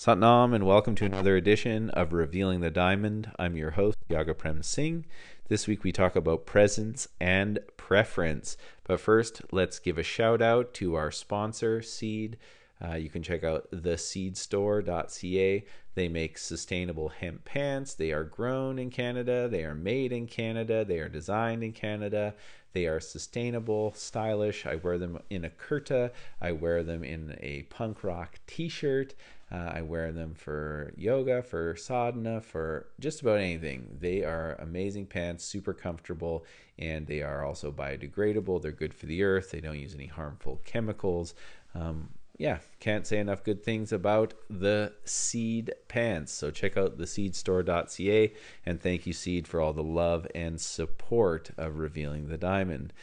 Satnam, 0.00 0.54
and 0.54 0.64
welcome 0.64 0.94
to 0.94 1.04
another 1.04 1.36
edition 1.36 1.90
of 1.90 2.14
Revealing 2.14 2.60
the 2.60 2.70
Diamond. 2.70 3.32
I'm 3.38 3.54
your 3.54 3.72
host, 3.72 3.98
Yaga 4.08 4.32
Prem 4.32 4.62
Singh. 4.62 5.04
This 5.48 5.66
week 5.66 5.84
we 5.84 5.92
talk 5.92 6.16
about 6.16 6.46
presence 6.46 7.06
and 7.20 7.58
preference. 7.76 8.56
But 8.84 8.98
first, 8.98 9.42
let's 9.52 9.78
give 9.78 9.98
a 9.98 10.02
shout 10.02 10.40
out 10.40 10.72
to 10.72 10.94
our 10.94 11.10
sponsor, 11.10 11.82
Seed. 11.82 12.38
Uh, 12.82 12.94
you 12.94 13.10
can 13.10 13.22
check 13.22 13.44
out 13.44 13.70
theseedstore.ca. 13.72 15.64
They 15.94 16.08
make 16.08 16.38
sustainable 16.38 17.10
hemp 17.10 17.44
pants. 17.44 17.92
They 17.92 18.12
are 18.12 18.24
grown 18.24 18.78
in 18.78 18.88
Canada. 18.88 19.48
They 19.48 19.64
are 19.64 19.74
made 19.74 20.12
in 20.12 20.26
Canada. 20.28 20.82
They 20.82 21.00
are 21.00 21.10
designed 21.10 21.62
in 21.62 21.72
Canada. 21.72 22.34
They 22.72 22.86
are 22.86 23.00
sustainable, 23.00 23.92
stylish. 23.94 24.64
I 24.64 24.76
wear 24.76 24.96
them 24.96 25.18
in 25.28 25.44
a 25.44 25.50
kurta. 25.50 26.12
I 26.40 26.52
wear 26.52 26.82
them 26.82 27.04
in 27.04 27.36
a 27.40 27.64
punk 27.64 28.02
rock 28.02 28.38
t 28.46 28.70
shirt. 28.70 29.14
Uh, 29.52 29.72
I 29.74 29.82
wear 29.82 30.12
them 30.12 30.34
for 30.34 30.92
yoga, 30.96 31.42
for 31.42 31.74
sadhana, 31.74 32.40
for 32.40 32.86
just 33.00 33.20
about 33.20 33.40
anything. 33.40 33.96
They 33.98 34.22
are 34.22 34.56
amazing 34.60 35.06
pants, 35.06 35.44
super 35.44 35.72
comfortable, 35.72 36.44
and 36.78 37.06
they 37.06 37.22
are 37.22 37.44
also 37.44 37.72
biodegradable. 37.72 38.62
They're 38.62 38.70
good 38.70 38.94
for 38.94 39.06
the 39.06 39.24
earth. 39.24 39.50
They 39.50 39.60
don't 39.60 39.78
use 39.78 39.94
any 39.94 40.06
harmful 40.06 40.60
chemicals. 40.64 41.34
Um, 41.74 42.10
yeah, 42.38 42.58
can't 42.78 43.06
say 43.06 43.18
enough 43.18 43.44
good 43.44 43.62
things 43.62 43.92
about 43.92 44.32
the 44.48 44.94
Seed 45.04 45.74
pants. 45.88 46.32
So 46.32 46.50
check 46.50 46.78
out 46.78 46.96
theseedstore.ca 46.96 48.32
and 48.64 48.80
thank 48.80 49.06
you, 49.06 49.12
Seed, 49.12 49.46
for 49.46 49.60
all 49.60 49.74
the 49.74 49.82
love 49.82 50.26
and 50.34 50.58
support 50.58 51.50
of 51.58 51.76
Revealing 51.76 52.28
the 52.28 52.38
Diamond. 52.38 52.94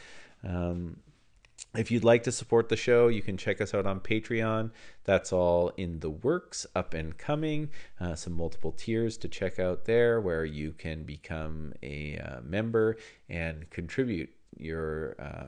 Um, 0.42 0.96
if 1.76 1.90
you'd 1.90 2.04
like 2.04 2.22
to 2.22 2.32
support 2.32 2.68
the 2.68 2.76
show, 2.76 3.08
you 3.08 3.20
can 3.20 3.36
check 3.36 3.60
us 3.60 3.74
out 3.74 3.86
on 3.86 4.00
Patreon. 4.00 4.70
That's 5.04 5.32
all 5.32 5.70
in 5.76 6.00
the 6.00 6.10
works, 6.10 6.66
up 6.74 6.94
and 6.94 7.16
coming. 7.16 7.70
Uh, 8.00 8.14
some 8.14 8.32
multiple 8.32 8.72
tiers 8.72 9.16
to 9.18 9.28
check 9.28 9.58
out 9.58 9.84
there 9.84 10.20
where 10.20 10.44
you 10.44 10.72
can 10.72 11.04
become 11.04 11.74
a 11.82 12.18
uh, 12.18 12.40
member 12.42 12.96
and 13.28 13.68
contribute 13.70 14.30
your 14.56 15.14
uh, 15.18 15.46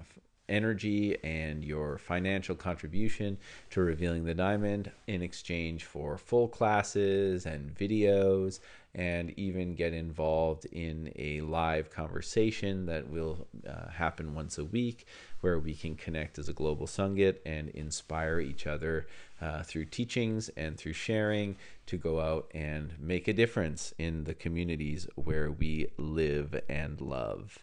energy 0.50 1.16
and 1.25 1.64
your 1.64 1.97
financial 1.97 2.55
contribution 2.55 3.38
to 3.70 3.81
revealing 3.81 4.25
the 4.25 4.34
diamond 4.34 4.91
in 5.06 5.22
exchange 5.22 5.84
for 5.84 6.19
full 6.19 6.48
classes 6.48 7.47
and 7.47 7.75
videos 7.75 8.58
and 8.94 9.30
even 9.38 9.74
get 9.74 9.92
involved 9.92 10.64
in 10.66 11.12
a 11.16 11.41
live 11.42 11.91
conversation 11.91 12.86
that 12.86 13.08
will 13.08 13.47
uh, 13.69 13.88
happen 13.88 14.34
once 14.34 14.58
a 14.58 14.64
week 14.64 15.06
where 15.41 15.58
we 15.58 15.74
can 15.74 15.94
connect 15.94 16.38
as 16.38 16.48
a 16.48 16.52
global 16.52 16.86
Sangat 16.86 17.38
and 17.47 17.69
inspire 17.70 18.41
each 18.41 18.66
other 18.66 19.06
uh, 19.41 19.62
through 19.62 19.86
teachings 19.86 20.48
and 20.50 20.77
through 20.77 20.92
sharing 20.92 21.56
to 21.86 21.97
go 21.97 22.20
out 22.20 22.50
and 22.52 22.92
make 22.98 23.28
a 23.28 23.32
difference 23.32 23.94
in 23.98 24.24
the 24.24 24.34
communities 24.34 25.08
where 25.14 25.50
we 25.50 25.91
live 25.97 26.60
and 26.69 27.00
love. 27.00 27.58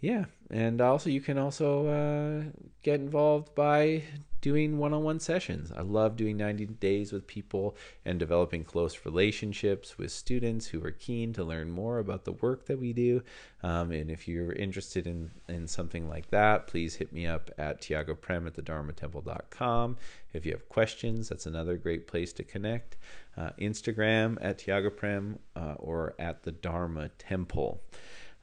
Yeah 0.00 0.24
and 0.50 0.80
also 0.80 1.10
you 1.10 1.20
can 1.20 1.38
also 1.38 1.86
uh, 1.86 2.60
get 2.82 3.00
involved 3.00 3.54
by 3.54 4.02
doing 4.44 4.76
one-on-one 4.76 5.18
sessions. 5.18 5.72
I 5.74 5.80
love 5.80 6.16
doing 6.16 6.36
90 6.36 6.66
days 6.66 7.14
with 7.14 7.26
people 7.26 7.78
and 8.04 8.18
developing 8.18 8.62
close 8.62 9.06
relationships 9.06 9.96
with 9.96 10.12
students 10.12 10.66
who 10.66 10.84
are 10.84 10.90
keen 10.90 11.32
to 11.32 11.42
learn 11.42 11.70
more 11.70 11.98
about 11.98 12.26
the 12.26 12.32
work 12.32 12.66
that 12.66 12.78
we 12.78 12.92
do. 12.92 13.22
Um, 13.62 13.90
and 13.90 14.10
if 14.10 14.28
you're 14.28 14.52
interested 14.52 15.06
in, 15.06 15.30
in 15.48 15.66
something 15.66 16.10
like 16.10 16.28
that 16.28 16.66
please 16.66 16.94
hit 16.94 17.10
me 17.10 17.26
up 17.26 17.50
at 17.56 17.80
tiagoprem 17.80 18.46
at 18.46 18.52
the 18.52 18.60
dharmatemple.com 18.60 19.96
if 20.34 20.44
you 20.44 20.52
have 20.52 20.68
questions 20.68 21.30
that's 21.30 21.46
another 21.46 21.78
great 21.78 22.06
place 22.06 22.34
to 22.34 22.44
connect. 22.44 22.98
Uh, 23.38 23.48
instagram 23.58 24.36
at 24.42 24.58
tiagoprem 24.58 25.38
uh, 25.56 25.74
or 25.78 26.14
at 26.18 26.42
the 26.42 26.52
dharma 26.52 27.08
temple 27.18 27.80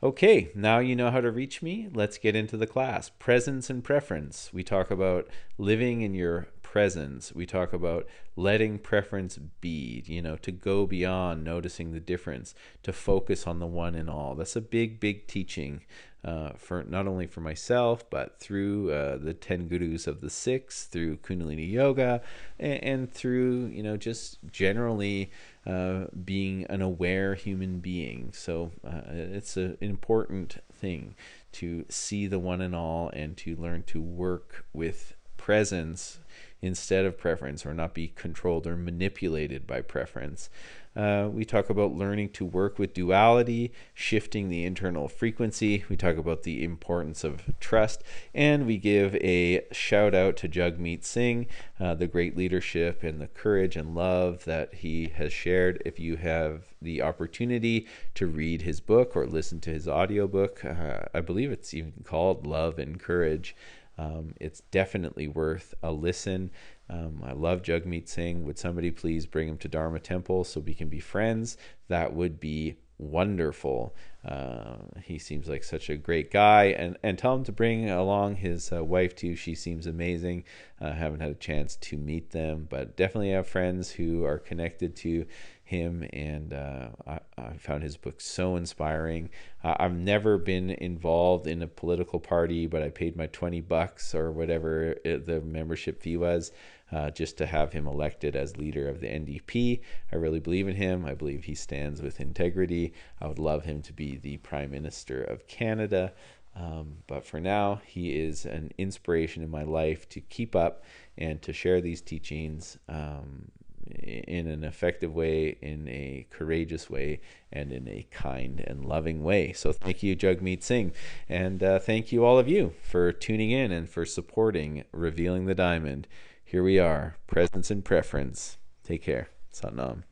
Okay, 0.04 0.50
now 0.56 0.80
you 0.80 0.96
know 0.96 1.12
how 1.12 1.22
to 1.22 1.30
reach 1.30 1.62
me. 1.62 1.88
Let's 1.94 2.18
get 2.18 2.36
into 2.36 2.58
the 2.58 2.66
class. 2.66 3.10
Presence 3.20 3.70
and 3.70 3.84
preference. 3.84 4.50
We 4.52 4.64
talk 4.64 4.90
about 4.90 5.28
living 5.60 6.02
in 6.02 6.16
your 6.16 6.48
presence. 6.64 7.36
We 7.36 7.46
talk 7.46 7.72
about 7.72 8.08
letting 8.36 8.80
preference 8.80 9.38
be, 9.38 10.04
you 10.08 10.24
know, 10.24 10.38
to 10.38 10.52
go 10.52 10.88
beyond 10.88 11.44
noticing 11.44 11.92
the 11.92 12.00
difference, 12.00 12.56
to 12.82 12.92
focus 12.92 13.46
on 13.46 13.60
the 13.60 13.68
one 13.68 13.94
and 13.94 14.10
all. 14.10 14.34
That's 14.34 14.56
a 14.56 14.62
big, 14.62 15.00
big 15.00 15.28
teaching 15.28 15.82
uh, 16.24 16.52
for 16.56 16.84
not 16.84 17.08
only 17.08 17.28
for 17.28 17.42
myself, 17.42 18.10
but 18.10 18.40
through 18.40 18.92
uh, 18.92 19.18
the 19.18 19.36
10 19.36 19.68
gurus 19.68 20.08
of 20.08 20.22
the 20.22 20.30
Sikhs, 20.30 20.86
through 20.86 21.18
Kundalini 21.18 21.70
Yoga, 21.70 22.22
and, 22.60 22.84
and 22.84 23.12
through, 23.12 23.68
you 23.68 23.84
know, 23.84 23.98
just 23.98 24.40
generally 24.52 25.30
uh, 25.66 26.06
being 26.26 26.66
an 26.66 26.82
aware 26.82 27.36
human 27.36 27.80
being. 27.80 28.32
So 28.34 28.72
uh, 28.86 29.02
it's 29.08 29.58
a, 29.58 29.62
an 29.62 29.78
important 29.80 30.58
thing 30.74 31.16
to 31.54 31.86
see 31.90 32.28
the 32.28 32.40
one 32.40 32.62
and 32.62 32.76
all 32.76 33.10
and 33.14 33.38
to 33.38 33.56
learn 33.56 33.84
to 33.84 34.02
work 34.02 34.66
with 34.74 35.16
presence 35.41 36.19
instead 36.62 37.03
of 37.03 37.18
preference 37.18 37.66
or 37.66 37.74
not 37.74 37.96
be 37.96 38.09
controlled 38.09 38.68
or 38.68 38.78
manipulated 38.78 39.66
by 39.66 39.81
preference. 39.81 40.50
Uh, 40.96 41.29
we 41.31 41.46
talk 41.46 41.69
about 41.69 41.96
learning 41.96 42.29
to 42.29 42.46
work 42.46 42.78
with 42.78 42.94
duality, 42.94 43.72
shifting 43.94 44.50
the 44.50 44.66
internal 44.66 45.07
frequency. 45.07 45.85
We 45.90 45.96
talk 45.96 46.18
about 46.18 46.44
the 46.44 46.63
importance 46.63 47.24
of 47.24 47.57
trust, 47.59 48.03
and 48.35 48.68
we 48.68 48.78
give 48.78 49.16
a 49.16 49.66
shout 49.72 50.13
out 50.13 50.35
to 50.38 50.50
Jagmeet 50.50 51.06
Singh, 51.06 51.47
uh, 51.79 51.96
the 51.96 52.08
great 52.08 52.35
leadership 52.35 53.03
and 53.03 53.22
the 53.22 53.28
courage 53.28 53.78
and 53.78 53.96
love 53.96 54.44
that 54.44 54.75
he 54.75 55.13
has 55.16 55.31
shared. 55.31 55.81
If 55.85 55.97
you 55.97 56.18
have 56.18 56.66
the 56.81 57.02
opportunity 57.02 57.88
to 58.16 58.28
read 58.28 58.63
his 58.63 58.81
book 58.81 59.16
or 59.16 59.25
listen 59.25 59.62
to 59.62 59.69
his 59.69 59.88
audiobook, 59.88 60.63
uh, 60.66 61.06
I 61.13 61.22
believe 61.22 61.52
it's 61.52 61.73
even 61.73 62.03
called 62.03 62.46
Love 62.46 62.78
and 62.78 63.00
Courage. 63.00 63.56
Um, 64.02 64.34
it's 64.42 64.62
definitely 64.72 65.28
worth 65.28 65.76
a 65.84 65.92
listen. 65.92 66.50
Um, 66.90 67.22
I 67.24 67.34
love 67.34 67.62
Jagmeet 67.62 68.10
Singh. 68.10 68.44
Would 68.46 68.58
somebody 68.58 68.90
please 68.90 69.28
bring 69.28 69.48
him 69.48 69.58
to 69.60 69.68
Dharma 69.68 70.00
Temple 70.00 70.44
so 70.44 70.60
we 70.60 70.74
can 70.74 70.90
be 70.90 71.00
friends? 71.00 71.56
That 71.88 72.16
would 72.16 72.40
be 72.40 72.78
wonderful. 72.98 73.96
Uh, 74.26 74.78
he 75.04 75.20
seems 75.20 75.48
like 75.48 75.64
such 75.64 75.90
a 75.90 75.98
great 75.98 76.32
guy, 76.32 76.66
and 76.66 76.98
and 77.04 77.18
tell 77.18 77.36
him 77.36 77.44
to 77.44 77.52
bring 77.52 77.92
along 77.92 78.38
his 78.38 78.72
uh, 78.72 78.84
wife 78.84 79.16
too. 79.16 79.36
She 79.36 79.54
seems 79.54 79.86
amazing. 79.86 80.46
I 80.80 80.86
uh, 80.86 80.94
haven't 80.94 81.22
had 81.22 81.32
a 81.32 81.36
chance 81.36 81.76
to 81.76 81.98
meet 81.98 82.32
them, 82.32 82.68
but 82.70 82.98
definitely 82.98 83.32
have 83.32 83.48
friends 83.48 83.92
who 83.92 84.24
are 84.26 84.40
connected 84.40 84.96
to 84.98 85.28
him, 85.72 86.06
and 86.12 86.54
uh, 86.54 86.90
I, 87.08 87.20
I, 87.38 87.58
found 87.58 87.82
his 87.82 87.96
book 87.96 88.20
so 88.20 88.58
inspiring. 88.58 89.30
Uh, 89.64 89.76
I've 89.80 89.96
never 89.96 90.38
been 90.38 90.70
involved 90.70 91.48
in 91.48 91.62
a 91.62 91.68
political 91.68 92.20
party, 92.20 92.68
but 92.68 92.84
I 92.84 92.90
paid 92.90 93.16
my 93.16 93.28
twenty 93.28 93.62
bucks 93.62 94.14
or 94.14 94.32
whatever 94.32 94.96
it, 95.06 95.26
the 95.26 95.40
membership 95.40 96.02
fee 96.02 96.18
was 96.18 96.52
uh, 96.92 97.09
just 97.12 97.38
to 97.38 97.46
have 97.46 97.72
him 97.72 97.88
elected 97.88 98.36
as 98.36 98.58
leader 98.58 98.90
of 98.90 99.00
the 99.00 99.08
NDP. 99.08 99.80
I 100.12 100.18
really 100.18 100.42
believe 100.42 100.68
in 100.68 100.76
him. 100.76 101.06
I 101.06 101.14
believe 101.14 101.46
he 101.46 101.56
stands 101.56 102.02
with 102.02 102.20
integrity. 102.20 102.94
I 103.22 103.28
would 103.28 103.40
love 103.40 103.64
him 103.64 103.82
to 103.84 103.94
be 103.94 104.18
the 104.18 104.38
Prime 104.38 104.72
Minister 104.72 105.24
of 105.24 105.48
Canada. 105.48 106.14
Um, 106.53 106.98
but 107.08 107.26
for 107.26 107.40
now, 107.40 107.82
he 107.86 108.20
is 108.20 108.46
an 108.46 108.72
inspiration 108.78 109.42
in 109.42 109.50
my 109.50 109.64
life 109.64 110.09
to 110.09 110.20
keep 110.20 110.53
up 110.53 110.84
and 111.18 111.42
to 111.44 111.53
share 111.53 111.80
these 111.80 112.02
teachings 112.02 112.78
um, 112.90 113.50
in 113.88 114.47
an 114.47 114.64
effective 114.64 115.14
way, 115.14 115.58
in 115.62 115.88
a 115.88 116.28
courageous 116.30 116.90
way, 116.90 117.22
and 117.52 117.72
in 117.72 117.88
a 117.88 118.08
kind 118.12 118.64
and 118.66 118.86
loving 118.86 119.23
way. 119.23 119.53
So 119.53 119.72
thank 119.72 120.03
you, 120.03 120.16
Jagmeet 120.16 120.64
Singh. 120.64 120.94
And 121.28 121.61
uh, 121.64 121.79
thank 121.79 122.11
you, 122.11 122.23
all 122.23 122.40
of 122.40 122.47
you, 122.47 122.73
for 122.82 123.11
tuning 123.11 123.52
in 123.52 123.72
and 123.72 123.90
for 123.90 124.06
supporting 124.06 124.84
Revealing 124.91 125.46
the 125.46 125.56
Diamond 125.56 126.08
here 126.52 126.64
we 126.64 126.79
are, 126.79 127.16
presence 127.28 127.72
and 127.72 127.85
preference. 127.85 128.58
Take 128.84 129.02
care. 129.03 129.29
Satnam. 129.53 130.03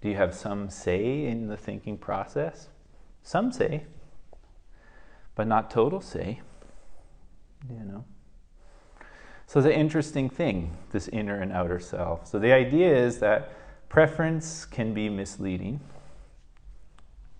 Do 0.00 0.08
you 0.08 0.16
have 0.16 0.34
some 0.34 0.68
say 0.68 1.24
in 1.26 1.46
the 1.46 1.56
thinking 1.56 1.96
process? 1.96 2.68
Some 3.22 3.52
say, 3.52 3.84
but 5.36 5.46
not 5.46 5.70
total 5.70 6.00
say. 6.00 6.40
You 7.70 7.84
know. 7.84 8.04
So 9.50 9.58
it's 9.58 9.66
an 9.66 9.72
interesting 9.72 10.30
thing, 10.30 10.76
this 10.92 11.08
inner 11.08 11.42
and 11.42 11.50
outer 11.50 11.80
self. 11.80 12.24
So 12.24 12.38
the 12.38 12.52
idea 12.52 12.96
is 12.96 13.18
that 13.18 13.50
preference 13.88 14.64
can 14.64 14.94
be 14.94 15.08
misleading, 15.08 15.80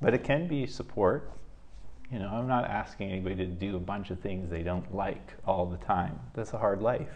but 0.00 0.12
it 0.12 0.24
can 0.24 0.48
be 0.48 0.66
support. 0.66 1.30
You 2.10 2.18
know, 2.18 2.26
I'm 2.26 2.48
not 2.48 2.64
asking 2.64 3.12
anybody 3.12 3.36
to 3.36 3.46
do 3.46 3.76
a 3.76 3.78
bunch 3.78 4.10
of 4.10 4.18
things 4.18 4.50
they 4.50 4.64
don't 4.64 4.92
like 4.92 5.34
all 5.46 5.66
the 5.66 5.76
time. 5.76 6.18
That's 6.34 6.52
a 6.52 6.58
hard 6.58 6.82
life. 6.82 7.14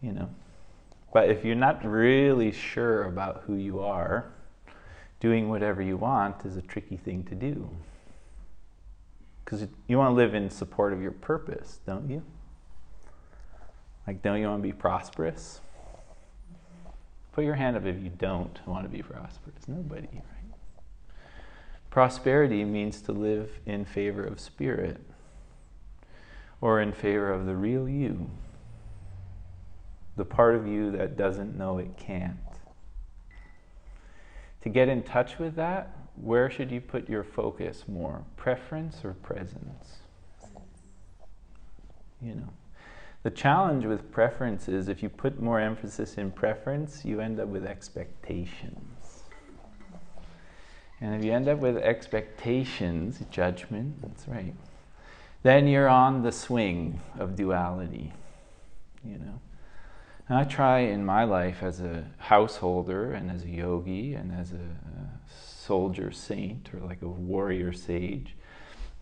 You 0.00 0.12
know. 0.12 0.30
But 1.12 1.28
if 1.28 1.44
you're 1.44 1.54
not 1.54 1.84
really 1.84 2.52
sure 2.52 3.02
about 3.02 3.42
who 3.46 3.56
you 3.56 3.80
are, 3.80 4.32
doing 5.20 5.50
whatever 5.50 5.82
you 5.82 5.98
want 5.98 6.46
is 6.46 6.56
a 6.56 6.62
tricky 6.62 6.96
thing 6.96 7.24
to 7.24 7.34
do. 7.34 7.68
Because 9.44 9.66
you 9.88 9.98
want 9.98 10.08
to 10.08 10.14
live 10.14 10.34
in 10.34 10.48
support 10.48 10.94
of 10.94 11.02
your 11.02 11.12
purpose, 11.12 11.80
don't 11.84 12.08
you? 12.08 12.22
Like, 14.10 14.22
don't 14.22 14.40
you 14.40 14.48
want 14.48 14.60
to 14.60 14.68
be 14.68 14.72
prosperous? 14.72 15.60
Put 17.30 17.44
your 17.44 17.54
hand 17.54 17.76
up 17.76 17.84
if 17.84 18.02
you 18.02 18.10
don't 18.10 18.58
want 18.66 18.84
to 18.84 18.88
be 18.88 19.02
prosperous. 19.02 19.68
Nobody, 19.68 20.08
right? 20.10 20.56
Prosperity 21.90 22.64
means 22.64 23.02
to 23.02 23.12
live 23.12 23.60
in 23.66 23.84
favor 23.84 24.24
of 24.24 24.40
spirit 24.40 25.00
or 26.60 26.80
in 26.80 26.90
favor 26.90 27.32
of 27.32 27.46
the 27.46 27.54
real 27.54 27.88
you, 27.88 28.28
the 30.16 30.24
part 30.24 30.56
of 30.56 30.66
you 30.66 30.90
that 30.90 31.16
doesn't 31.16 31.56
know 31.56 31.78
it 31.78 31.96
can't. 31.96 32.36
To 34.62 34.68
get 34.68 34.88
in 34.88 35.04
touch 35.04 35.38
with 35.38 35.54
that, 35.54 35.96
where 36.16 36.50
should 36.50 36.72
you 36.72 36.80
put 36.80 37.08
your 37.08 37.22
focus 37.22 37.84
more? 37.86 38.24
Preference 38.36 39.04
or 39.04 39.12
presence? 39.12 39.98
You 42.20 42.34
know. 42.34 42.48
The 43.22 43.30
challenge 43.30 43.84
with 43.84 44.10
preference 44.10 44.66
is 44.68 44.88
if 44.88 45.02
you 45.02 45.10
put 45.10 45.40
more 45.40 45.60
emphasis 45.60 46.16
in 46.16 46.30
preference, 46.30 47.04
you 47.04 47.20
end 47.20 47.38
up 47.38 47.48
with 47.48 47.66
expectations. 47.66 49.24
And 51.02 51.14
if 51.14 51.24
you 51.24 51.32
end 51.32 51.48
up 51.48 51.58
with 51.58 51.76
expectations, 51.76 53.20
judgment, 53.30 54.00
that's 54.02 54.26
right, 54.26 54.54
then 55.42 55.66
you're 55.66 55.88
on 55.88 56.22
the 56.22 56.32
swing 56.32 57.00
of 57.18 57.36
duality, 57.36 58.12
you 59.04 59.18
know. 59.18 59.40
And 60.28 60.38
I 60.38 60.44
try 60.44 60.80
in 60.80 61.04
my 61.04 61.24
life 61.24 61.62
as 61.62 61.80
a 61.80 62.04
householder 62.18 63.12
and 63.12 63.30
as 63.30 63.44
a 63.44 63.48
yogi 63.48 64.14
and 64.14 64.32
as 64.32 64.52
a, 64.52 64.56
a 64.56 65.08
soldier 65.28 66.10
saint 66.12 66.72
or 66.72 66.80
like 66.80 67.02
a 67.02 67.08
warrior 67.08 67.72
sage 67.72 68.36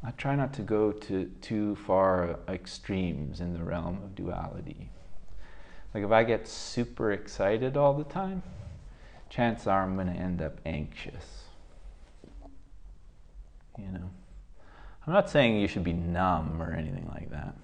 I 0.05 0.13
try 0.13 0.37
not 0.37 0.53
to 0.55 0.63
go 0.63 0.93
to 0.93 1.25
too 1.41 1.77
far 1.77 2.39
extremes 2.49 3.41
in 3.41 3.53
the 3.53 3.65
realm 3.65 3.99
of 4.05 4.15
duality. 4.15 4.91
Like 5.93 6.05
if 6.05 6.11
I 6.13 6.23
get 6.23 6.47
super 6.47 7.13
excited 7.13 7.77
all 7.77 7.95
the 7.95 8.05
time, 8.05 8.43
chances 9.29 9.67
are 9.67 9.83
I'm 9.83 9.97
going 9.97 10.07
to 10.07 10.13
end 10.13 10.41
up 10.41 10.61
anxious. 10.65 11.45
You 13.77 13.91
know, 13.93 14.11
I'm 15.07 15.13
not 15.13 15.31
saying 15.31 15.61
you 15.61 15.69
should 15.69 15.85
be 15.85 15.93
numb 15.93 16.63
or 16.63 16.73
anything 16.73 17.09
like 17.13 17.31
that, 17.31 17.55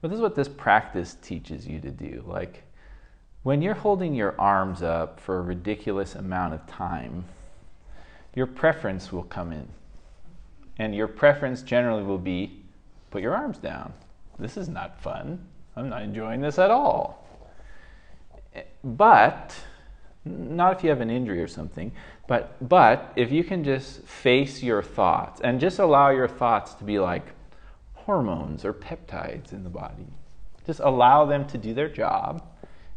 but 0.00 0.08
this 0.08 0.16
is 0.16 0.22
what 0.22 0.34
this 0.34 0.48
practice 0.48 1.16
teaches 1.20 1.66
you 1.66 1.80
to 1.80 1.90
do. 1.90 2.24
Like 2.26 2.64
when 3.42 3.60
you're 3.60 3.74
holding 3.74 4.14
your 4.14 4.38
arms 4.40 4.82
up 4.82 5.20
for 5.20 5.38
a 5.38 5.42
ridiculous 5.42 6.14
amount 6.14 6.54
of 6.54 6.66
time, 6.66 7.24
your 8.34 8.46
preference 8.46 9.12
will 9.12 9.24
come 9.24 9.52
in 9.52 9.68
and 10.78 10.94
your 10.94 11.08
preference 11.08 11.62
generally 11.62 12.02
will 12.02 12.18
be 12.18 12.62
put 13.10 13.22
your 13.22 13.34
arms 13.34 13.58
down. 13.58 13.92
This 14.38 14.56
is 14.56 14.68
not 14.68 15.00
fun. 15.00 15.44
I'm 15.76 15.88
not 15.88 16.02
enjoying 16.02 16.40
this 16.40 16.58
at 16.58 16.70
all. 16.70 17.26
But, 18.84 19.54
not 20.24 20.76
if 20.76 20.84
you 20.84 20.90
have 20.90 21.00
an 21.00 21.10
injury 21.10 21.42
or 21.42 21.48
something, 21.48 21.92
but, 22.26 22.56
but 22.68 23.12
if 23.16 23.30
you 23.30 23.44
can 23.44 23.64
just 23.64 24.02
face 24.02 24.62
your 24.62 24.82
thoughts 24.82 25.40
and 25.40 25.60
just 25.60 25.78
allow 25.78 26.10
your 26.10 26.28
thoughts 26.28 26.74
to 26.74 26.84
be 26.84 26.98
like 26.98 27.26
hormones 27.94 28.64
or 28.64 28.72
peptides 28.72 29.52
in 29.52 29.64
the 29.64 29.70
body, 29.70 30.06
just 30.66 30.80
allow 30.80 31.24
them 31.24 31.46
to 31.48 31.58
do 31.58 31.74
their 31.74 31.88
job. 31.88 32.44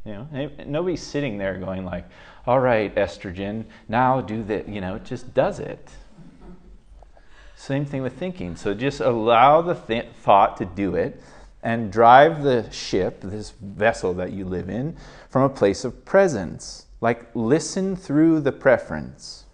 You 0.06 0.14
know, 0.14 0.50
nobody's 0.68 1.02
sitting 1.02 1.38
there 1.38 1.58
going 1.58 1.84
like, 1.84 2.06
"All 2.46 2.60
right, 2.60 2.94
estrogen, 2.96 3.66
now 3.88 4.22
do 4.22 4.44
that." 4.44 4.70
You 4.70 4.80
know, 4.80 4.96
it 4.96 5.04
just 5.04 5.34
does 5.34 5.60
it. 5.60 5.90
Same 7.56 7.86
thing 7.86 8.02
with 8.04 8.18
thinking. 8.20 8.56
So 8.56 8.74
just 8.74 9.00
allow 9.00 9.62
the 9.62 9.76
th- 9.76 10.08
thought 10.22 10.58
to 10.58 10.66
do 10.66 10.96
it 10.96 11.22
and 11.64 11.92
drive 11.92 12.44
the 12.44 12.70
ship, 12.70 13.22
this 13.22 13.52
vessel 13.60 14.14
that 14.16 14.32
you 14.32 14.46
live 14.46 14.70
in, 14.70 14.96
from 15.30 15.44
a 15.44 15.50
place 15.50 15.84
of 15.84 16.06
presence. 16.06 16.86
Like 17.02 17.34
listen 17.34 17.96
through 17.96 18.42
the 18.42 18.52
preference. 18.52 19.46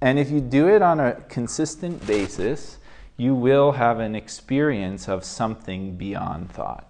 And 0.00 0.18
if 0.18 0.30
you 0.30 0.40
do 0.40 0.68
it 0.68 0.82
on 0.82 0.98
a 0.98 1.14
consistent 1.28 2.04
basis, 2.06 2.78
you 3.16 3.34
will 3.34 3.72
have 3.72 4.00
an 4.00 4.16
experience 4.16 5.08
of 5.08 5.24
something 5.24 5.96
beyond 5.96 6.50
thought. 6.50 6.88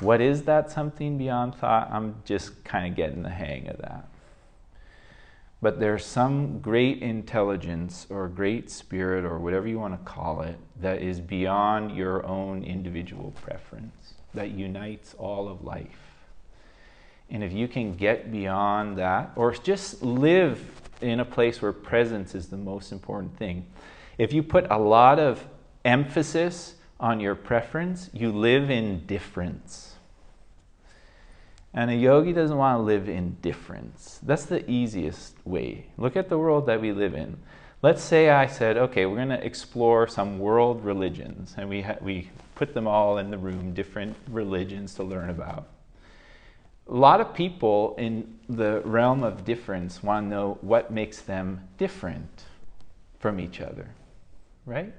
What 0.00 0.20
is 0.20 0.42
that 0.42 0.68
something 0.68 1.16
beyond 1.16 1.54
thought? 1.54 1.88
I'm 1.92 2.22
just 2.24 2.64
kind 2.64 2.88
of 2.88 2.96
getting 2.96 3.22
the 3.22 3.30
hang 3.30 3.68
of 3.68 3.78
that 3.78 4.11
but 5.62 5.78
there's 5.78 6.04
some 6.04 6.58
great 6.58 7.00
intelligence 7.00 8.08
or 8.10 8.26
great 8.26 8.68
spirit 8.68 9.24
or 9.24 9.38
whatever 9.38 9.68
you 9.68 9.78
want 9.78 9.94
to 9.94 10.10
call 10.10 10.42
it 10.42 10.58
that 10.80 11.00
is 11.00 11.20
beyond 11.20 11.96
your 11.96 12.26
own 12.26 12.64
individual 12.64 13.32
preference, 13.40 14.14
that 14.34 14.50
unites 14.50 15.14
all 15.14 15.48
of 15.48 15.62
life. 15.62 16.26
And 17.30 17.44
if 17.44 17.52
you 17.52 17.68
can 17.68 17.94
get 17.94 18.32
beyond 18.32 18.98
that, 18.98 19.30
or 19.36 19.52
just 19.52 20.02
live 20.02 20.68
in 21.00 21.20
a 21.20 21.24
place 21.24 21.62
where 21.62 21.72
presence 21.72 22.34
is 22.34 22.48
the 22.48 22.56
most 22.56 22.90
important 22.90 23.36
thing, 23.38 23.64
if 24.18 24.32
you 24.32 24.42
put 24.42 24.68
a 24.68 24.78
lot 24.78 25.20
of 25.20 25.46
emphasis 25.84 26.74
on 26.98 27.20
your 27.20 27.36
preference, 27.36 28.10
you 28.12 28.32
live 28.32 28.68
in 28.68 29.06
difference 29.06 29.92
and 31.74 31.90
a 31.90 31.94
yogi 31.94 32.32
doesn't 32.32 32.56
want 32.56 32.78
to 32.78 32.82
live 32.82 33.08
in 33.08 33.36
difference. 33.40 34.20
That's 34.22 34.44
the 34.44 34.68
easiest 34.70 35.34
way. 35.46 35.86
Look 35.96 36.16
at 36.16 36.28
the 36.28 36.38
world 36.38 36.66
that 36.66 36.80
we 36.80 36.92
live 36.92 37.14
in. 37.14 37.38
Let's 37.80 38.02
say 38.02 38.30
I 38.30 38.46
said, 38.46 38.76
okay, 38.76 39.06
we're 39.06 39.16
going 39.16 39.30
to 39.30 39.44
explore 39.44 40.06
some 40.06 40.38
world 40.38 40.84
religions, 40.84 41.54
and 41.56 41.68
we, 41.68 41.82
ha- 41.82 41.96
we 42.00 42.30
put 42.54 42.74
them 42.74 42.86
all 42.86 43.18
in 43.18 43.30
the 43.30 43.38
room, 43.38 43.74
different 43.74 44.16
religions 44.28 44.94
to 44.94 45.02
learn 45.02 45.30
about. 45.30 45.68
A 46.88 46.94
lot 46.94 47.20
of 47.20 47.34
people 47.34 47.94
in 47.98 48.38
the 48.48 48.82
realm 48.84 49.24
of 49.24 49.44
difference 49.44 50.02
want 50.02 50.26
to 50.26 50.30
know 50.30 50.58
what 50.60 50.92
makes 50.92 51.22
them 51.22 51.68
different 51.78 52.44
from 53.18 53.40
each 53.40 53.60
other, 53.60 53.88
right? 54.66 54.92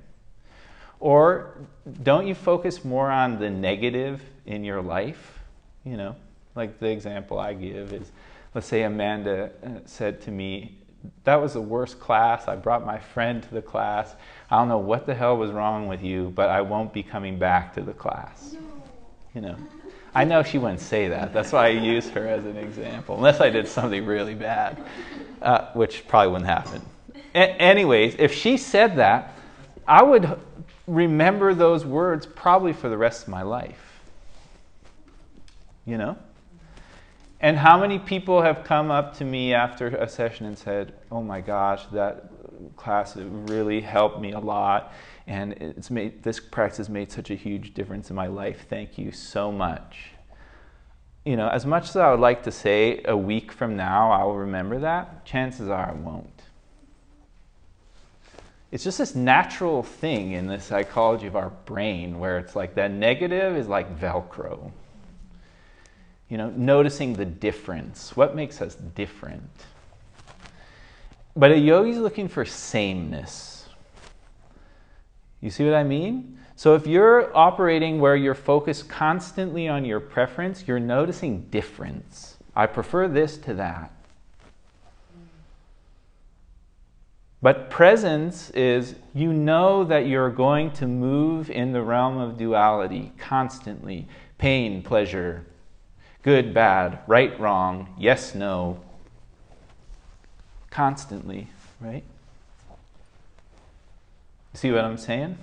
Or 1.00 1.58
don't 2.02 2.26
you 2.26 2.36
focus 2.36 2.84
more 2.84 3.12
on 3.12 3.40
the 3.40 3.50
negative 3.50 4.22
in 4.46 4.64
your 4.64 4.82
life? 4.82 5.40
You 5.86 5.98
know, 5.98 6.16
like 6.56 6.80
the 6.80 6.90
example 6.90 7.40
I 7.40 7.54
give 7.54 7.94
is 7.94 8.12
let's 8.54 8.68
say 8.68 8.84
Amanda 8.84 9.52
uh, 9.66 9.70
said 9.86 10.22
to 10.24 10.32
me, 10.32 10.78
That 11.24 11.42
was 11.42 11.54
the 11.54 11.62
worst 11.62 12.00
class. 12.00 12.48
I 12.48 12.56
brought 12.56 12.86
my 12.86 13.00
friend 13.00 13.42
to 13.44 13.54
the 13.54 13.62
class. 13.62 14.16
I 14.50 14.58
don't 14.58 14.70
know 14.70 14.78
what 14.78 15.06
the 15.06 15.16
hell 15.16 15.38
was 15.38 15.52
wrong 15.52 15.88
with 15.88 16.04
you, 16.04 16.32
but 16.36 16.50
I 16.50 16.62
won't 16.62 16.94
be 16.94 17.04
coming 17.04 17.38
back 17.38 17.74
to 17.76 17.82
the 17.82 17.94
class. 17.94 18.56
You 19.34 19.42
know. 19.42 19.56
I 20.16 20.26
know 20.26 20.44
she 20.44 20.60
wouldn't 20.60 20.80
say 20.80 21.08
that. 21.08 21.34
That's 21.34 21.52
why 21.52 21.66
I 21.66 21.70
use 21.70 22.08
her 22.10 22.28
as 22.28 22.46
an 22.46 22.56
example, 22.56 23.16
unless 23.16 23.42
I 23.42 23.50
did 23.50 23.68
something 23.68 24.06
really 24.06 24.36
bad, 24.36 24.84
uh, 25.42 25.72
which 25.74 26.08
probably 26.08 26.34
wouldn't 26.34 26.50
happen. 26.50 26.82
A- 27.34 27.60
anyways, 27.60 28.16
if 28.20 28.32
she 28.32 28.58
said 28.58 28.98
that, 28.98 29.34
I 29.88 30.04
would 30.04 30.40
remember 30.86 31.56
those 31.56 31.84
words 31.84 32.28
probably 32.28 32.74
for 32.74 32.90
the 32.90 32.98
rest 32.98 33.24
of 33.24 33.30
my 33.30 33.42
life. 33.42 34.02
You 35.86 35.98
know? 35.98 36.18
And 37.44 37.58
how 37.58 37.78
many 37.78 38.00
people 38.00 38.42
have 38.42 38.64
come 38.64 38.90
up 38.90 39.18
to 39.18 39.26
me 39.26 39.54
after 39.54 39.88
a 39.88 40.08
session 40.08 40.46
and 40.46 40.58
said, 40.58 40.94
"Oh 41.12 41.22
my 41.22 41.42
gosh, 41.42 41.86
that 41.88 42.30
class 42.78 43.18
really 43.18 43.82
helped 43.82 44.22
me 44.22 44.32
a 44.32 44.40
lot, 44.40 44.94
and 45.28 45.52
it's 45.52 45.92
made 45.92 46.24
this 46.24 46.40
practice 46.40 46.88
made 46.88 47.12
such 47.12 47.30
a 47.32 47.36
huge 47.36 47.74
difference 47.74 48.10
in 48.10 48.16
my 48.16 48.28
life. 48.28 48.66
Thank 48.70 48.98
you 48.98 49.12
so 49.12 49.52
much." 49.52 50.12
You 51.26 51.36
know, 51.36 51.50
as 51.50 51.66
much 51.66 51.90
as 51.90 51.98
I 51.98 52.12
would 52.12 52.22
like 52.22 52.44
to 52.44 52.52
say 52.52 53.02
a 53.04 53.18
week 53.18 53.52
from 53.52 53.76
now 53.76 54.10
I 54.10 54.24
will 54.24 54.38
remember 54.38 54.80
that, 54.80 55.26
chances 55.26 55.68
are 55.68 55.90
I 55.90 55.92
won't. 55.92 56.44
It's 58.72 58.86
just 58.86 59.00
this 59.00 59.16
natural 59.16 59.84
thing 59.84 60.32
in 60.32 60.48
the 60.48 60.62
psychology 60.62 61.28
of 61.28 61.36
our 61.36 61.50
brain 61.66 62.20
where 62.20 62.38
it's 62.38 62.56
like 62.56 62.76
that 62.76 62.92
negative 62.92 63.58
is 63.58 63.68
like 63.68 64.00
Velcro 64.00 64.72
you 66.34 66.38
know, 66.40 66.50
noticing 66.58 67.14
the 67.14 67.26
difference. 67.26 68.18
What 68.18 68.36
makes 68.36 68.60
us 68.60 68.74
different? 68.74 69.52
But 71.36 71.52
a 71.52 71.60
yogi 71.60 71.92
is 71.92 72.00
looking 72.00 72.28
for 72.28 72.44
sameness. 72.44 73.70
You 75.42 75.52
see 75.52 75.64
what 75.64 75.76
I 75.76 75.84
mean? 75.84 76.40
So 76.56 76.74
if 76.74 76.88
you're 76.88 77.38
operating 77.38 78.00
where 78.00 78.16
you're 78.16 78.34
focused 78.34 78.90
constantly 78.90 79.68
on 79.68 79.86
your 79.86 80.00
preference, 80.00 80.68
you're 80.68 80.80
noticing 80.80 81.42
difference. 81.52 82.38
I 82.56 82.66
prefer 82.66 83.08
this 83.08 83.38
to 83.38 83.54
that. 83.54 83.92
But 87.44 87.70
presence 87.70 88.50
is 88.50 88.96
you 89.14 89.34
know 89.34 89.84
that 89.84 90.08
you're 90.08 90.32
going 90.32 90.72
to 90.72 90.88
move 90.88 91.52
in 91.52 91.74
the 91.74 91.84
realm 91.84 92.18
of 92.18 92.40
duality 92.40 93.12
constantly 93.20 94.08
pain, 94.40 94.82
pleasure, 94.82 95.46
good, 96.24 96.54
bad, 96.54 97.00
right, 97.06 97.38
wrong, 97.40 97.94
yes, 97.98 98.34
no, 98.34 98.80
constantly, 100.70 101.48
right? 101.80 102.04
See 104.54 104.72
what 104.72 104.84
I'm 104.84 104.98
saying? 104.98 105.38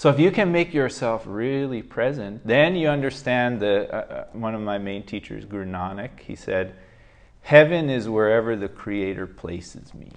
So 0.00 0.08
if 0.08 0.18
you 0.18 0.30
can 0.30 0.50
make 0.50 0.72
yourself 0.72 1.24
really 1.26 1.82
present, 1.82 2.46
then 2.46 2.74
you 2.74 2.88
understand 2.88 3.60
the 3.60 3.94
uh, 3.94 3.98
uh, 3.98 4.24
one 4.32 4.54
of 4.54 4.62
my 4.62 4.78
main 4.78 5.02
teachers, 5.02 5.44
Guru 5.44 5.66
Nanak, 5.66 6.20
he 6.20 6.34
said, 6.34 6.74
"Heaven 7.42 7.90
is 7.90 8.08
wherever 8.08 8.56
the 8.56 8.68
Creator 8.68 9.26
places 9.26 9.92
me." 9.92 10.10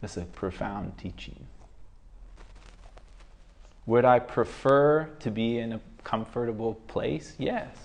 That's 0.00 0.18
a 0.18 0.24
profound 0.24 0.98
teaching. 0.98 1.46
Would 3.86 4.04
I 4.04 4.18
prefer 4.18 5.08
to 5.20 5.30
be 5.30 5.58
in 5.58 5.72
a 5.72 5.80
comfortable 6.08 6.74
place? 6.86 7.34
Yes. 7.38 7.76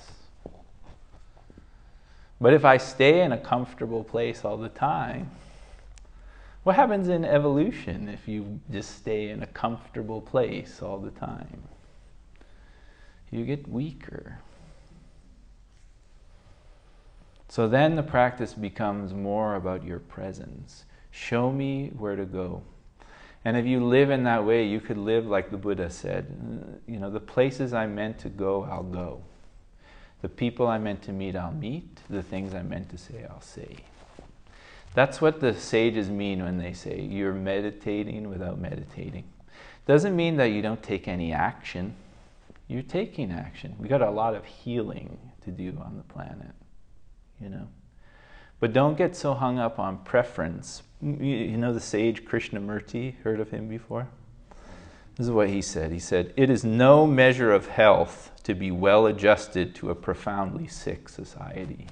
But 2.40 2.54
if 2.54 2.64
I 2.64 2.78
stay 2.78 3.22
in 3.22 3.34
a 3.34 3.38
comfortable 3.38 4.04
place 4.04 4.46
all 4.46 4.56
the 4.56 4.70
time, 4.70 5.30
what 6.64 6.78
happens 6.78 7.10
in 7.10 7.26
evolution 7.26 8.08
if 8.08 8.26
you 8.26 8.62
just 8.72 8.96
stay 8.96 9.30
in 9.30 9.44
a 9.44 9.48
comfortable 9.48 10.22
place 10.22 10.82
all 10.82 11.00
the 11.00 11.12
time? 11.12 11.64
You 13.30 13.44
get 13.44 13.68
weaker. 13.68 14.40
So 17.50 17.68
then 17.68 17.98
the 17.98 18.04
practice 18.04 18.54
becomes 18.54 19.14
more 19.14 19.56
about 19.56 19.84
your 19.84 20.00
presence. 20.00 20.86
Show 21.12 21.52
me 21.52 21.92
where 21.98 22.16
to 22.16 22.26
go. 22.26 22.64
And 23.46 23.58
if 23.58 23.66
you 23.66 23.84
live 23.84 24.10
in 24.10 24.24
that 24.24 24.46
way, 24.46 24.66
you 24.66 24.80
could 24.80 24.98
live 24.98 25.26
like 25.26 25.52
the 25.52 25.58
Buddha 25.58 25.90
said. 25.90 26.82
You 26.88 27.00
know, 27.00 27.10
the 27.10 27.20
places 27.20 27.74
I'm 27.74 27.94
meant 27.94 28.20
to 28.20 28.30
go, 28.30 28.64
I'll 28.64 28.84
go. 28.84 29.22
The 30.22 30.30
people 30.30 30.68
I'm 30.68 30.84
meant 30.84 31.02
to 31.04 31.12
meet, 31.12 31.36
I'll 31.36 31.52
meet. 31.52 32.00
The 32.10 32.24
things 32.24 32.54
I'm 32.54 32.70
meant 32.70 32.90
to 32.92 32.98
say, 32.98 33.26
I'll 33.30 33.42
say. 33.42 33.76
That's 34.94 35.20
what 35.20 35.42
the 35.42 35.54
sages 35.54 36.10
mean 36.10 36.44
when 36.44 36.58
they 36.58 36.74
say 36.74 37.02
you're 37.02 37.34
meditating 37.34 38.30
without 38.30 38.60
meditating. 38.60 39.26
Doesn't 39.86 40.16
mean 40.16 40.38
that 40.38 40.46
you 40.46 40.62
don't 40.62 40.82
take 40.82 41.08
any 41.08 41.34
action. 41.34 41.96
You're 42.68 42.84
taking 42.84 43.32
action. 43.32 43.76
We 43.78 43.90
got 43.90 44.02
a 44.02 44.10
lot 44.10 44.36
of 44.36 44.46
healing 44.46 45.18
to 45.44 45.52
do 45.52 45.78
on 45.84 45.98
the 45.98 46.14
planet, 46.14 46.52
you 47.42 47.50
know. 47.50 47.68
But 48.64 48.72
don't 48.72 48.98
get 48.98 49.14
so 49.14 49.34
hung 49.34 49.60
up 49.60 49.78
on 49.78 49.98
preference. 50.06 50.84
Mm, 51.04 51.52
you 51.52 51.58
know 51.58 51.74
the 51.74 51.82
sage 51.82 52.24
Krishnamurti, 52.24 53.18
heard 53.24 53.42
of 53.42 53.52
him 53.52 53.68
before? 53.68 54.08
This 55.18 55.28
is 55.28 55.32
what 55.32 55.50
he 55.50 55.62
said. 55.62 55.92
He 55.92 56.00
said, 56.00 56.34
It 56.38 56.50
is 56.50 56.64
no 56.64 57.06
measure 57.06 57.52
of 57.52 57.68
health 57.68 58.32
to 58.44 58.56
be 58.56 58.72
well 58.72 59.06
adjusted 59.06 59.76
to 59.76 59.90
a 59.90 59.96
profoundly 59.96 60.68
sick 60.68 61.10
society 61.10 61.88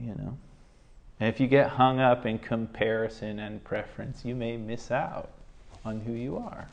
you 0.00 0.14
know. 0.14 0.36
And 1.20 1.28
if 1.28 1.40
you 1.40 1.46
get 1.46 1.70
hung 1.70 1.98
up 1.98 2.26
in 2.26 2.38
comparison 2.38 3.38
and 3.38 3.62
preference, 3.64 4.22
you 4.22 4.34
may 4.34 4.56
miss 4.56 4.90
out 4.90 5.30
on 5.84 6.00
who 6.00 6.12
you 6.12 6.36
are. 6.36 6.68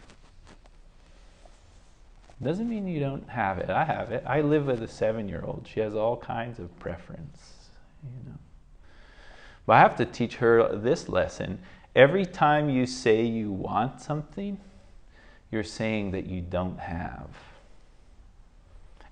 Doesn't 2.44 2.70
mean 2.70 2.88
you 2.88 3.00
don't 3.00 3.30
have 3.30 3.60
it. 3.60 3.70
I 3.70 3.86
have 3.86 4.12
it. 4.12 4.24
I 4.28 4.42
live 4.42 4.66
with 4.66 4.84
a 4.84 4.88
seven 4.88 5.30
year 5.30 5.44
old. 5.46 5.68
She 5.72 5.80
has 5.80 5.96
all 5.96 6.18
kinds 6.18 6.60
of 6.60 6.78
preference, 6.80 7.54
you 8.04 8.30
know. 8.30 8.38
But 9.66 9.74
I 9.74 9.80
have 9.80 9.96
to 9.98 10.06
teach 10.06 10.36
her 10.36 10.76
this 10.76 11.08
lesson. 11.08 11.60
Every 11.96 12.26
time 12.26 12.70
you 12.70 12.86
say 12.86 13.24
you 13.24 13.52
want 13.52 14.02
something, 14.02 14.60
you're 15.50 15.64
saying 15.64 16.12
that 16.12 16.26
you 16.26 16.42
don't 16.42 16.78
have. 16.78 17.30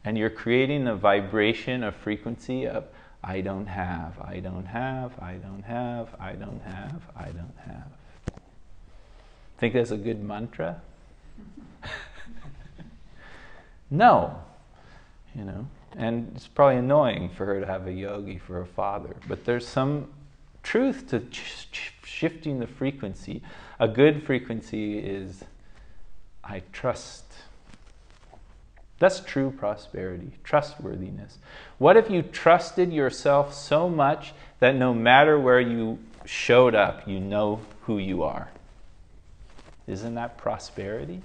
And 0.04 0.18
you're 0.18 0.30
creating 0.30 0.88
a 0.88 0.96
vibration, 0.96 1.84
a 1.84 1.92
frequency 1.94 2.68
of 2.68 2.86
I 3.24 3.40
don't 3.40 3.68
have, 3.68 4.20
I 4.20 4.42
don't 4.42 4.66
have, 4.66 5.18
I 5.22 5.36
don't 5.36 5.64
have, 5.64 6.10
I 6.20 6.34
don't 6.34 6.62
have, 6.62 7.02
I 7.16 7.26
don't 7.28 7.56
have. 7.66 7.88
Think 9.60 9.76
that's 9.76 9.92
a 9.92 9.98
good 9.98 10.22
mantra? 10.22 10.82
no. 13.94 14.40
You 15.36 15.46
know, 15.46 15.68
and 15.96 16.32
it's 16.36 16.48
probably 16.48 16.78
annoying 16.78 17.30
for 17.30 17.46
her 17.46 17.60
to 17.60 17.66
have 17.66 17.88
a 17.88 17.92
yogi 17.92 18.38
for 18.38 18.62
a 18.62 18.66
father, 18.66 19.16
but 19.28 19.46
there's 19.46 19.68
some 19.68 20.10
truth 20.62 21.08
to 21.10 21.22
ch- 21.22 21.94
shifting 22.04 22.60
the 22.60 22.68
frequency. 22.68 23.42
A 23.80 23.88
good 23.88 24.24
frequency 24.24 25.00
is 25.00 25.44
I 26.44 26.62
trust 26.72 27.24
that's 29.04 29.20
true 29.20 29.52
prosperity, 29.52 30.32
trustworthiness. 30.46 31.38
What 31.78 31.98
if 31.98 32.10
you 32.10 32.22
trusted 32.22 32.94
yourself 32.94 33.54
so 33.54 33.90
much 33.90 34.34
that 34.60 34.76
no 34.76 34.94
matter 34.94 35.38
where 35.38 35.60
you 35.60 36.00
showed 36.24 36.74
up, 36.74 37.06
you 37.06 37.20
know 37.20 37.60
who 37.82 37.98
you 37.98 38.24
are? 38.24 38.50
Isn't 39.88 40.16
that 40.16 40.38
prosperity? 40.38 41.22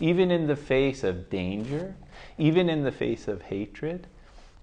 Even 0.00 0.30
in 0.30 0.46
the 0.46 0.56
face 0.56 1.04
of 1.04 1.30
danger, 1.30 1.94
even 2.38 2.68
in 2.68 2.82
the 2.82 2.92
face 2.92 3.28
of 3.28 3.42
hatred. 3.42 4.06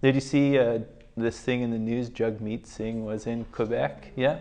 Did 0.01 0.15
you 0.15 0.21
see 0.21 0.57
uh, 0.57 0.79
this 1.15 1.39
thing 1.39 1.61
in 1.61 1.71
the 1.71 1.77
news? 1.77 2.09
Jagmeet 2.09 2.65
Singh 2.65 3.05
was 3.05 3.27
in 3.27 3.45
Quebec, 3.45 4.11
yeah? 4.15 4.39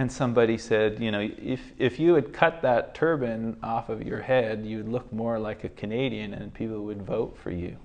and 0.00 0.10
somebody 0.10 0.56
said, 0.56 0.98
you 0.98 1.10
know, 1.10 1.20
if, 1.20 1.60
if 1.78 2.00
you 2.00 2.14
had 2.14 2.32
cut 2.32 2.62
that 2.62 2.94
turban 2.94 3.54
off 3.62 3.90
of 3.90 4.02
your 4.02 4.22
head, 4.22 4.64
you'd 4.64 4.88
look 4.88 5.12
more 5.12 5.38
like 5.38 5.62
a 5.62 5.68
Canadian 5.68 6.32
and 6.32 6.54
people 6.54 6.80
would 6.84 7.02
vote 7.02 7.36
for 7.36 7.50
you. 7.50 7.76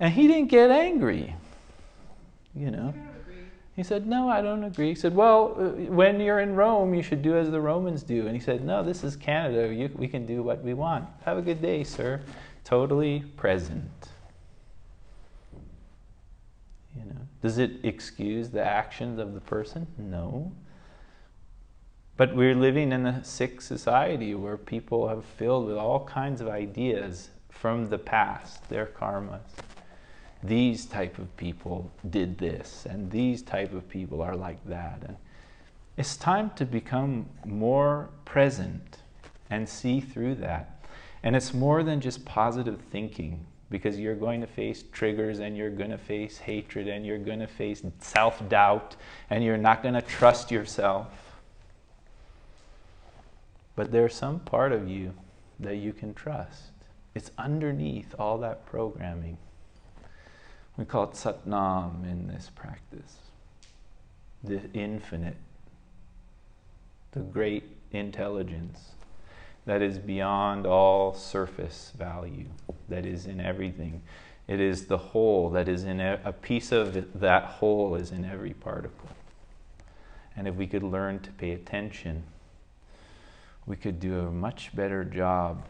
And 0.00 0.12
he 0.12 0.26
didn't 0.26 0.48
get 0.48 0.72
angry, 0.72 1.36
you 2.52 2.72
know. 2.72 2.92
He 3.76 3.82
said, 3.82 4.06
No, 4.06 4.28
I 4.28 4.40
don't 4.40 4.62
agree. 4.62 4.90
He 4.90 4.94
said, 4.94 5.14
Well, 5.16 5.56
uh, 5.58 5.92
when 5.92 6.20
you're 6.20 6.40
in 6.40 6.54
Rome, 6.54 6.94
you 6.94 7.02
should 7.02 7.22
do 7.22 7.36
as 7.36 7.50
the 7.50 7.60
Romans 7.60 8.02
do. 8.02 8.26
And 8.26 8.34
he 8.34 8.40
said, 8.40 8.64
No, 8.64 8.82
this 8.84 9.02
is 9.02 9.16
Canada. 9.16 9.72
You, 9.72 9.90
we 9.96 10.06
can 10.06 10.26
do 10.26 10.42
what 10.42 10.62
we 10.62 10.74
want. 10.74 11.08
Have 11.24 11.38
a 11.38 11.42
good 11.42 11.60
day, 11.60 11.82
sir. 11.82 12.20
Totally 12.62 13.24
present. 13.36 13.90
You 16.96 17.04
know, 17.06 17.20
does 17.42 17.58
it 17.58 17.72
excuse 17.82 18.50
the 18.50 18.64
actions 18.64 19.18
of 19.18 19.34
the 19.34 19.40
person? 19.40 19.86
No. 19.98 20.52
But 22.16 22.36
we're 22.36 22.54
living 22.54 22.92
in 22.92 23.06
a 23.06 23.24
sick 23.24 23.60
society 23.60 24.36
where 24.36 24.56
people 24.56 25.08
have 25.08 25.24
filled 25.24 25.66
with 25.66 25.76
all 25.76 26.04
kinds 26.04 26.40
of 26.40 26.46
ideas 26.46 27.30
from 27.48 27.88
the 27.90 27.98
past, 27.98 28.68
their 28.68 28.86
karmas. 28.86 29.40
These 30.44 30.86
type 30.86 31.18
of 31.18 31.34
people 31.36 31.90
did 32.10 32.38
this, 32.38 32.86
and 32.88 33.10
these 33.10 33.42
type 33.42 33.72
of 33.72 33.88
people 33.88 34.22
are 34.22 34.36
like 34.36 34.64
that. 34.66 35.02
And 35.06 35.16
it's 35.96 36.16
time 36.16 36.50
to 36.56 36.64
become 36.64 37.26
more 37.44 38.10
present 38.24 38.98
and 39.50 39.68
see 39.68 40.00
through 40.00 40.36
that. 40.36 40.84
And 41.22 41.34
it's 41.34 41.54
more 41.54 41.82
than 41.82 42.00
just 42.00 42.24
positive 42.24 42.80
thinking 42.92 43.44
because 43.70 43.98
you're 43.98 44.14
going 44.14 44.40
to 44.42 44.46
face 44.46 44.84
triggers 44.92 45.40
and 45.40 45.56
you're 45.56 45.70
going 45.70 45.90
to 45.90 45.98
face 45.98 46.38
hatred 46.38 46.86
and 46.86 47.06
you're 47.06 47.18
going 47.18 47.40
to 47.40 47.46
face 47.46 47.82
self 48.00 48.46
doubt 48.48 48.94
and 49.30 49.42
you're 49.42 49.56
not 49.56 49.82
going 49.82 49.94
to 49.94 50.02
trust 50.02 50.50
yourself 50.50 51.24
but 53.76 53.90
there's 53.90 54.14
some 54.14 54.40
part 54.40 54.72
of 54.72 54.88
you 54.88 55.14
that 55.60 55.76
you 55.76 55.92
can 55.92 56.14
trust. 56.14 56.70
It's 57.14 57.30
underneath 57.38 58.14
all 58.18 58.38
that 58.38 58.66
programming. 58.66 59.38
We 60.76 60.84
call 60.84 61.04
it 61.04 61.12
Satnam 61.12 62.04
in 62.04 62.26
this 62.26 62.50
practice. 62.54 63.16
The 64.42 64.60
infinite, 64.72 65.36
the 67.12 67.20
great 67.20 67.64
intelligence 67.92 68.90
that 69.66 69.80
is 69.80 69.98
beyond 69.98 70.66
all 70.66 71.14
surface 71.14 71.92
value, 71.96 72.46
that 72.88 73.06
is 73.06 73.26
in 73.26 73.40
everything. 73.40 74.02
It 74.46 74.60
is 74.60 74.86
the 74.86 74.98
whole 74.98 75.48
that 75.50 75.68
is 75.68 75.84
in 75.84 76.00
a, 76.00 76.20
a 76.24 76.32
piece 76.32 76.70
of 76.72 77.20
that 77.20 77.44
whole 77.44 77.94
is 77.94 78.10
in 78.10 78.24
every 78.24 78.52
particle. 78.52 79.08
And 80.36 80.46
if 80.46 80.54
we 80.56 80.66
could 80.66 80.82
learn 80.82 81.20
to 81.20 81.30
pay 81.30 81.52
attention 81.52 82.24
we 83.66 83.76
could 83.76 83.98
do 83.98 84.20
a 84.20 84.30
much 84.30 84.74
better 84.74 85.04
job 85.04 85.64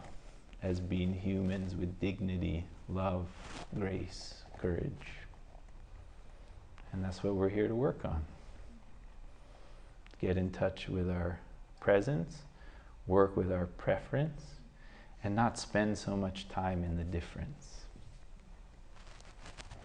as 0.61 0.79
being 0.79 1.13
humans 1.13 1.75
with 1.75 1.99
dignity, 1.99 2.65
love, 2.89 3.27
grace, 3.77 4.44
courage. 4.59 4.91
And 6.91 7.03
that's 7.03 7.23
what 7.23 7.35
we're 7.35 7.49
here 7.49 7.67
to 7.67 7.75
work 7.75 8.05
on. 8.05 8.23
Get 10.21 10.37
in 10.37 10.49
touch 10.49 10.87
with 10.87 11.09
our 11.09 11.39
presence, 11.79 12.43
work 13.05 13.35
with 13.35 13.51
our 13.51 13.65
preference, 13.65 14.41
and 15.23 15.35
not 15.35 15.57
spend 15.57 15.97
so 15.97 16.15
much 16.15 16.47
time 16.47 16.83
in 16.83 16.97
the 16.97 17.03
difference. 17.03 17.81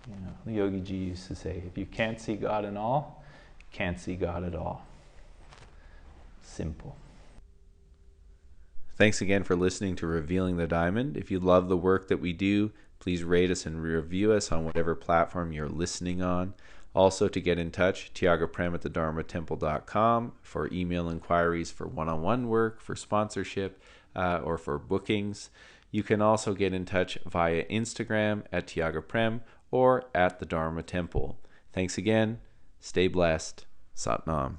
You 0.06 0.14
know, 0.54 0.64
Yogi 0.64 0.80
Ji 0.80 0.96
used 0.96 1.26
to 1.28 1.34
say, 1.34 1.62
if 1.66 1.76
you 1.76 1.86
can't 1.86 2.20
see 2.20 2.34
God 2.34 2.64
in 2.64 2.76
all, 2.76 3.24
you 3.58 3.66
can't 3.72 3.98
see 3.98 4.14
God 4.14 4.44
at 4.44 4.54
all. 4.54 4.86
Simple. 6.42 6.96
Thanks 8.96 9.20
again 9.20 9.44
for 9.44 9.56
listening 9.56 9.96
to 9.96 10.06
Revealing 10.06 10.58
the 10.58 10.66
Diamond. 10.66 11.16
If 11.16 11.30
you 11.30 11.40
love 11.40 11.68
the 11.68 11.76
work 11.76 12.08
that 12.08 12.20
we 12.20 12.32
do, 12.32 12.70
please 13.00 13.24
rate 13.24 13.50
us 13.50 13.66
and 13.66 13.82
review 13.82 14.32
us 14.32 14.52
on 14.52 14.64
whatever 14.64 14.94
platform 14.94 15.52
you're 15.52 15.68
listening 15.68 16.22
on. 16.22 16.54
Also, 16.94 17.28
to 17.28 17.40
get 17.40 17.58
in 17.58 17.70
touch, 17.70 18.12
tiagaprem 18.14 18.74
at 18.74 18.82
the 18.82 18.90
dharmatemple.com 18.90 20.32
for 20.42 20.68
email 20.72 21.08
inquiries 21.08 21.70
for 21.70 21.86
one 21.86 22.08
on 22.08 22.22
one 22.22 22.48
work, 22.48 22.80
for 22.80 22.96
sponsorship, 22.96 23.80
uh, 24.14 24.40
or 24.42 24.58
for 24.58 24.78
bookings. 24.78 25.50
You 25.90 26.02
can 26.02 26.20
also 26.20 26.54
get 26.54 26.72
in 26.72 26.84
touch 26.84 27.18
via 27.26 27.64
Instagram 27.66 28.44
at 28.52 28.66
tiagaprem 28.66 29.40
or 29.70 30.04
at 30.14 30.38
the 30.38 30.46
Dharma 30.46 30.82
Temple. 30.82 31.38
Thanks 31.72 31.96
again. 31.96 32.40
Stay 32.80 33.08
blessed. 33.08 33.66
Satnam. 33.96 34.56